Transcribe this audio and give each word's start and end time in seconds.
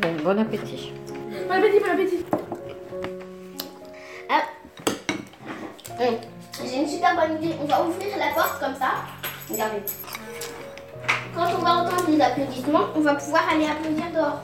bon 0.00 0.38
appétit. 0.38 0.92
Bon 1.48 1.54
appétit, 1.54 1.78
bon 1.80 1.90
appétit. 1.92 2.24
Ah. 4.28 4.42
Hum, 6.00 6.14
J'ai 6.64 6.76
une 6.80 6.88
super 6.88 7.14
bonne 7.16 7.42
idée. 7.42 7.54
On 7.62 7.66
va 7.66 7.82
ouvrir 7.84 8.16
la 8.18 8.34
porte 8.34 8.60
comme 8.60 8.74
ça. 8.74 8.92
Regardez. 9.50 9.82
Quand 11.34 11.46
on 11.58 11.62
va 11.62 11.70
entendre 11.76 12.04
les 12.08 12.20
applaudissements, 12.20 12.86
on 12.94 13.00
va 13.00 13.14
pouvoir 13.14 13.42
aller 13.52 13.66
applaudir 13.66 14.04
dehors. 14.14 14.40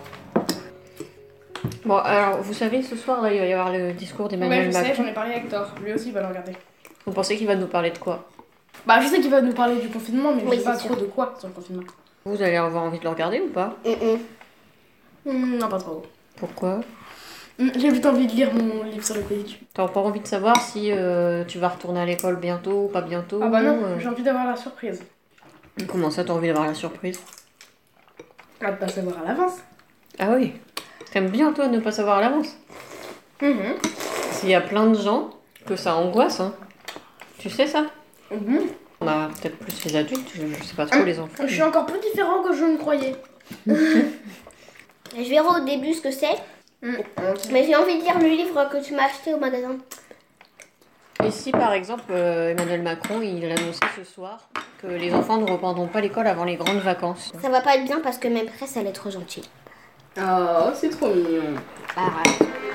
Bon, 1.85 1.97
alors, 1.99 2.43
vous 2.43 2.53
savez, 2.53 2.83
ce 2.83 2.97
soir, 2.97 3.23
là, 3.23 3.33
il 3.33 3.39
va 3.39 3.47
y 3.47 3.53
avoir 3.53 3.73
le 3.73 3.93
discours 3.93 4.27
Ouais, 4.27 4.33
d'Emmanuel 4.33 4.67
je 4.67 4.71
sais, 4.73 4.83
Macron. 4.83 4.95
j'en 5.05 5.07
ai 5.09 5.13
parlé 5.15 5.35
avec 5.35 5.49
Thor. 5.49 5.67
Lui 5.85 5.93
aussi, 5.93 6.09
il 6.09 6.13
va 6.15 6.21
le 6.23 6.27
regarder. 6.29 6.53
Vous 7.07 7.13
pensez 7.13 7.37
qu'il 7.37 7.47
va 7.47 7.55
nous 7.55 7.67
parler 7.69 7.91
de 7.91 7.99
quoi? 7.99 8.25
Bah, 8.87 9.01
je 9.01 9.07
sais 9.09 9.21
qu'il 9.21 9.31
va 9.31 9.41
nous 9.41 9.53
parler 9.53 9.77
du 9.77 9.89
confinement, 9.89 10.33
mais 10.35 10.43
je 10.43 10.47
Oui, 10.47 10.59
sais 10.59 10.65
pas 10.65 10.75
c'est 10.75 10.87
trop 10.89 10.95
sûr. 10.97 11.03
de 11.03 11.09
quoi 11.09 11.35
sur 11.39 11.47
le 11.49 11.55
confinement. 11.55 11.83
Vous 12.25 12.43
allez 12.43 12.57
avoir 12.57 12.83
envie 12.83 12.99
de 12.99 13.05
le 13.05 13.11
regarder 13.11 13.41
ou 13.41 13.49
pas? 13.51 13.77
Hum, 13.85 13.93
hum. 14.03 14.15
Hmm, 14.15 14.19
non, 15.33 15.69
pas 15.69 15.79
trop. 15.79 16.03
Pourquoi 16.37 16.81
Hmm, 17.59 17.71
J'ai 17.75 17.89
plutôt 17.91 18.11
envie 18.11 18.27
de 18.27 18.33
lire 18.33 18.53
mon 18.53 18.83
livre 18.85 19.03
sur 19.05 19.15
le 19.15 19.23
Quidditch. 19.23 19.59
T'as 19.73 19.89
pas 19.89 20.01
envie 20.01 20.21
de 20.21 20.27
savoir 20.27 20.61
si 20.61 20.93
euh, 20.93 21.43
tu 21.45 21.59
vas 21.59 21.69
retourner 21.69 22.01
à 22.01 22.05
l'école 22.05 22.37
bientôt 22.37 22.85
ou 22.85 22.89
pas 22.89 23.01
bientôt 23.01 23.41
Ah 23.43 23.49
bah 23.49 23.63
non, 23.63 23.83
euh, 23.83 23.99
j'ai 23.99 24.09
envie 24.09 24.23
d'avoir 24.23 24.47
la 24.47 24.57
surprise. 24.57 25.03
Comment 25.89 26.11
ça, 26.11 26.23
t'as 26.25 26.35
envie 26.35 26.49
d'avoir 26.49 26.67
la 26.67 26.75
surprise 26.75 27.19
Ah, 28.61 28.73
de 28.73 28.77
pas 28.77 28.89
savoir 28.89 29.23
à 29.23 29.29
l'avance. 29.29 29.55
Ah 30.19 30.33
oui 30.37 30.53
T'aimes 31.13 31.31
bien, 31.31 31.53
toi, 31.55 31.69
ne 31.69 31.79
pas 31.79 31.93
savoir 31.93 32.19
à 32.19 32.21
l'avance 32.21 32.57
Mhm. 33.41 33.75
S'il 34.33 34.51
y 34.51 34.55
a 34.55 34.61
plein 34.61 34.87
de 34.87 34.95
gens 34.99 35.31
que 35.67 35.77
ça 35.77 35.97
angoisse, 35.97 36.41
hein. 36.41 36.55
Tu 37.39 37.49
sais 37.49 37.67
ça 37.67 37.87
Mhm. 38.31 38.61
On 39.01 39.07
a 39.09 39.29
peut-être 39.29 39.57
plus 39.59 39.83
les 39.87 39.97
adultes, 39.97 40.29
je, 40.35 40.47
je 40.47 40.63
sais 40.63 40.75
pas 40.77 40.85
trop 40.87 41.03
les 41.05 41.19
enfants. 41.19 41.45
Je 41.47 41.53
suis 41.53 41.63
encore 41.63 41.87
plus 41.87 42.01
différent 42.01 42.43
que 42.43 42.55
je 42.55 42.65
ne 42.65 42.77
croyais. 42.77 43.17
Je 45.17 45.29
verrai 45.31 45.61
au 45.61 45.65
début 45.65 45.95
ce 45.95 46.03
que 46.03 46.11
c'est. 46.11 46.37
Hmm. 46.83 46.97
Mais 47.51 47.65
j'ai 47.65 47.75
envie 47.75 47.99
de 47.99 48.03
lire 48.03 48.19
le 48.19 48.29
livre 48.29 48.69
que 48.71 48.85
tu 48.85 48.95
m'as 48.95 49.07
acheté 49.07 49.33
au 49.33 49.39
magasin. 49.39 49.77
Et 51.25 51.31
si 51.31 51.51
par 51.51 51.73
exemple 51.73 52.05
euh, 52.11 52.51
Emmanuel 52.51 52.83
Macron 52.83 53.23
il 53.23 53.45
annonçait 53.47 53.81
ce 53.97 54.05
soir 54.05 54.51
que 54.83 54.87
les 54.87 55.15
enfants 55.15 55.39
ne 55.39 55.51
reprendront 55.51 55.87
pas 55.87 56.03
l'école 56.03 56.27
avant 56.27 56.45
les 56.45 56.57
grandes 56.57 56.81
vacances 56.81 57.33
Ça 57.41 57.49
va 57.49 57.63
pas 57.63 57.77
être 57.77 57.85
bien 57.85 58.01
parce 58.01 58.19
que 58.19 58.29
même 58.29 58.47
presse, 58.47 58.77
elle 58.77 58.87
est 58.87 58.93
trop 58.93 59.11
gentille. 59.11 59.45
Oh, 60.19 60.71
c'est 60.75 60.91
trop 60.91 61.09
mignon. 61.09 61.55
Arrête. 61.97 62.66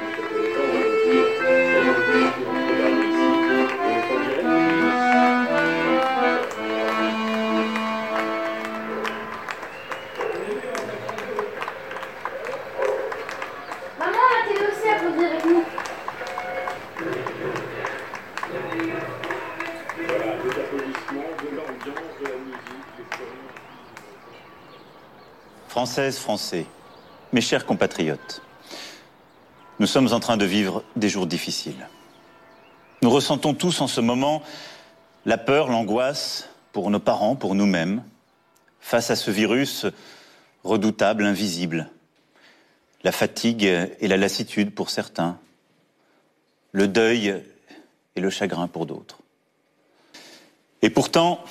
Françaises, 25.72 26.17
Français, 26.17 26.66
mes 27.31 27.39
chers 27.39 27.66
compatriotes, 27.66 28.41
nous 29.80 29.88
sommes 29.88 30.11
en 30.11 30.19
train 30.19 30.36
de 30.36 30.44
vivre 30.44 30.83
des 30.97 31.08
jours 31.08 31.27
difficiles. 31.27 31.88
Nous 33.02 33.09
ressentons 33.09 33.53
tous 33.53 33.80
en 33.80 33.88
ce 33.88 34.02
moment 34.02 34.44
la 35.23 35.38
peur, 35.38 35.69
l'angoisse 35.69 36.49
pour 36.73 36.92
nos 36.92 36.99
parents, 36.99 37.38
pour 37.38 37.55
nous-mêmes, 37.55 38.03
face 38.81 39.11
à 39.11 39.16
ce 39.16 39.31
virus 39.31 39.86
redoutable, 40.66 41.23
invisible. 41.23 41.89
La 43.05 43.14
fatigue 43.14 43.64
et 43.64 44.08
la 44.09 44.17
lassitude 44.17 44.76
pour 44.76 44.89
certains, 44.89 45.39
le 46.73 46.89
deuil 46.89 47.42
et 48.17 48.20
le 48.20 48.30
chagrin 48.30 48.67
pour 48.67 48.86
d'autres. 48.86 49.20
Et 50.82 50.89
pourtant, 50.89 51.42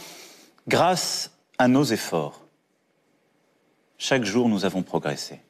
grâce 0.68 1.30
à 1.56 1.68
nos 1.68 1.84
efforts, 1.84 2.39
chaque 4.00 4.24
jour, 4.24 4.48
nous 4.48 4.64
avons 4.64 4.82
progressé. 4.82 5.40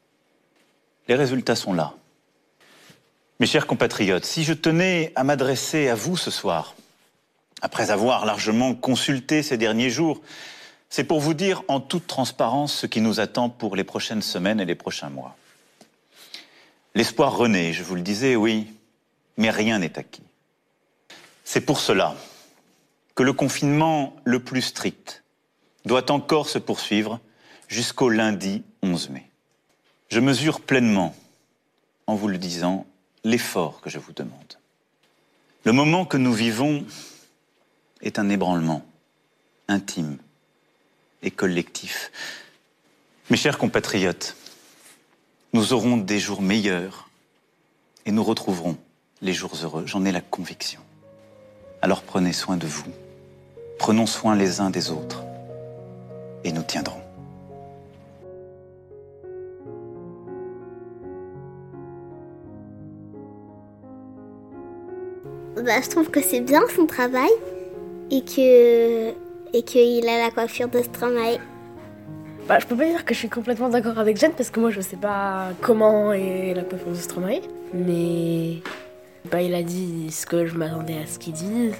Les 1.07 1.15
résultats 1.15 1.55
sont 1.55 1.73
là. 1.73 1.93
Mes 3.39 3.47
chers 3.47 3.65
compatriotes, 3.65 4.25
si 4.25 4.43
je 4.43 4.53
tenais 4.53 5.13
à 5.15 5.23
m'adresser 5.23 5.87
à 5.87 5.95
vous 5.95 6.17
ce 6.17 6.29
soir, 6.29 6.75
après 7.61 7.91
avoir 7.91 8.25
largement 8.25 8.75
consulté 8.75 9.41
ces 9.41 9.57
derniers 9.57 9.89
jours, 9.89 10.21
c'est 10.89 11.05
pour 11.05 11.21
vous 11.21 11.33
dire 11.33 11.63
en 11.69 11.79
toute 11.79 12.07
transparence 12.07 12.73
ce 12.73 12.87
qui 12.87 12.99
nous 12.99 13.21
attend 13.21 13.49
pour 13.49 13.77
les 13.77 13.85
prochaines 13.85 14.21
semaines 14.21 14.59
et 14.59 14.65
les 14.65 14.75
prochains 14.75 15.09
mois. 15.09 15.37
L'espoir 16.93 17.37
renaît, 17.37 17.71
je 17.71 17.83
vous 17.83 17.95
le 17.95 18.01
disais, 18.01 18.35
oui, 18.35 18.67
mais 19.37 19.49
rien 19.49 19.79
n'est 19.79 19.97
acquis. 19.97 20.23
C'est 21.45 21.61
pour 21.61 21.79
cela 21.79 22.15
que 23.15 23.23
le 23.23 23.31
confinement 23.31 24.13
le 24.25 24.41
plus 24.41 24.61
strict 24.61 25.23
doit 25.85 26.11
encore 26.11 26.49
se 26.49 26.59
poursuivre 26.59 27.21
jusqu'au 27.71 28.09
lundi 28.09 28.63
11 28.83 29.09
mai. 29.09 29.25
Je 30.09 30.19
mesure 30.19 30.59
pleinement, 30.59 31.15
en 32.05 32.15
vous 32.15 32.27
le 32.27 32.37
disant, 32.37 32.85
l'effort 33.23 33.79
que 33.79 33.89
je 33.89 33.97
vous 33.97 34.11
demande. 34.11 34.59
Le 35.63 35.71
moment 35.71 36.05
que 36.05 36.17
nous 36.17 36.33
vivons 36.33 36.85
est 38.01 38.19
un 38.19 38.29
ébranlement 38.29 38.85
intime 39.69 40.17
et 41.23 41.31
collectif. 41.31 42.11
Mes 43.29 43.37
chers 43.37 43.57
compatriotes, 43.57 44.35
nous 45.53 45.71
aurons 45.71 45.95
des 45.95 46.19
jours 46.19 46.41
meilleurs 46.41 47.09
et 48.05 48.11
nous 48.11 48.23
retrouverons 48.23 48.77
les 49.21 49.33
jours 49.33 49.55
heureux, 49.63 49.85
j'en 49.85 50.03
ai 50.03 50.11
la 50.11 50.21
conviction. 50.21 50.81
Alors 51.81 52.01
prenez 52.01 52.33
soin 52.33 52.57
de 52.57 52.67
vous, 52.67 52.91
prenons 53.79 54.07
soin 54.07 54.35
les 54.35 54.59
uns 54.59 54.71
des 54.71 54.89
autres 54.89 55.23
et 56.43 56.51
nous 56.51 56.63
tiendrons. 56.63 57.00
Bah, 65.55 65.81
je 65.83 65.89
trouve 65.89 66.09
que 66.09 66.21
c'est 66.21 66.41
bien 66.41 66.61
son 66.75 66.85
travail 66.85 67.29
et 68.09 68.21
que 68.21 69.09
et 69.53 69.63
qu'il 69.63 70.07
a 70.07 70.17
la 70.17 70.31
coiffure 70.31 70.69
de 70.69 70.81
Stromae. 70.81 71.37
Bah, 72.47 72.57
je 72.59 72.65
peux 72.65 72.75
pas 72.75 72.85
dire 72.85 73.03
que 73.03 73.13
je 73.13 73.19
suis 73.19 73.29
complètement 73.29 73.69
d'accord 73.69 73.99
avec 73.99 74.17
Jeanne 74.17 74.31
parce 74.31 74.49
que 74.49 74.59
moi 74.59 74.71
je 74.71 74.81
sais 74.81 74.95
pas 74.95 75.49
comment 75.61 76.13
est 76.13 76.53
la 76.53 76.63
coiffure 76.63 76.91
de 76.91 76.95
Stromae. 76.95 77.41
Mais. 77.73 78.61
Bah, 79.29 79.41
il 79.41 79.53
a 79.53 79.61
dit 79.61 80.09
ce 80.09 80.25
que 80.25 80.47
je 80.47 80.57
m'attendais 80.57 80.97
à 81.03 81.05
ce 81.05 81.19
qu'il 81.19 81.33
dise. 81.33 81.75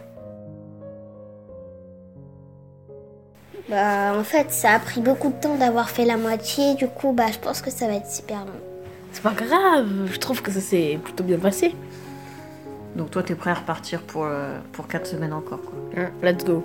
Bah, 3.69 4.13
en 4.15 4.23
fait, 4.23 4.51
ça 4.51 4.73
a 4.73 4.79
pris 4.79 5.01
beaucoup 5.01 5.29
de 5.29 5.41
temps 5.41 5.55
d'avoir 5.55 5.89
fait 5.89 6.05
la 6.05 6.17
moitié. 6.17 6.75
Du 6.75 6.87
coup, 6.87 7.13
bah, 7.13 7.27
je 7.31 7.39
pense 7.39 7.61
que 7.61 7.71
ça 7.71 7.87
va 7.87 7.93
être 7.93 8.11
super 8.11 8.39
long. 8.39 8.59
C'est 9.13 9.23
pas 9.23 9.33
grave, 9.33 9.87
je 10.11 10.19
trouve 10.19 10.41
que 10.41 10.51
ça 10.51 10.61
s'est 10.61 10.99
plutôt 11.03 11.23
bien 11.23 11.39
passé. 11.39 11.73
Donc 12.95 13.11
toi 13.11 13.23
t'es 13.23 13.35
prêt 13.35 13.51
à 13.51 13.55
repartir 13.55 14.01
pour, 14.01 14.25
euh, 14.25 14.57
pour 14.73 14.87
4 14.87 15.07
semaines 15.07 15.33
encore 15.33 15.61
quoi. 15.61 16.03
Let's 16.21 16.43
go. 16.43 16.63